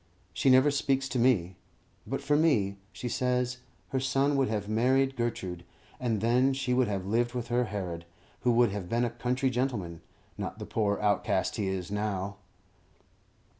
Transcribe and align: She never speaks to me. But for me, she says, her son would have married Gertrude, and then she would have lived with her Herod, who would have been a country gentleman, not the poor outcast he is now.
She 0.33 0.49
never 0.49 0.71
speaks 0.71 1.07
to 1.09 1.19
me. 1.19 1.57
But 2.07 2.23
for 2.23 2.35
me, 2.35 2.77
she 2.91 3.07
says, 3.07 3.57
her 3.89 3.99
son 3.99 4.35
would 4.35 4.47
have 4.47 4.67
married 4.67 5.15
Gertrude, 5.15 5.63
and 5.99 6.21
then 6.21 6.53
she 6.53 6.73
would 6.73 6.87
have 6.87 7.05
lived 7.05 7.35
with 7.35 7.49
her 7.49 7.65
Herod, 7.65 8.05
who 8.39 8.51
would 8.53 8.71
have 8.71 8.89
been 8.89 9.05
a 9.05 9.11
country 9.11 9.51
gentleman, 9.51 10.01
not 10.39 10.57
the 10.57 10.65
poor 10.65 10.97
outcast 11.01 11.57
he 11.57 11.67
is 11.67 11.91
now. 11.91 12.37